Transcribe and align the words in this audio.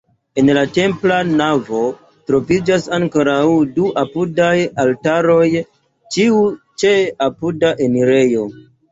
En 0.41 0.47
la 0.57 0.61
templa 0.75 1.17
navo 1.31 1.81
troviĝas 2.29 2.87
ankoraŭ 2.97 3.43
du 3.75 3.89
apudaj 4.03 4.55
altaroj, 4.85 5.43
ĉiu 6.15 6.39
ĉe 6.85 6.95
apuda 7.27 7.71
enirejo. 7.89 8.47